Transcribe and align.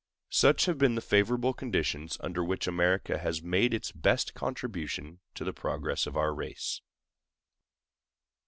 Such 0.31 0.65
have 0.65 0.79
been 0.79 0.95
the 0.95 0.99
favorable 0.99 1.53
conditions 1.53 2.17
under 2.21 2.43
which 2.43 2.65
America 2.65 3.19
has 3.19 3.43
made 3.43 3.71
its 3.71 3.91
best 3.91 4.33
contribution 4.33 5.19
to 5.35 5.43
the 5.43 5.53
progress 5.53 6.07
of 6.07 6.17
our 6.17 6.33
race. 6.33 6.81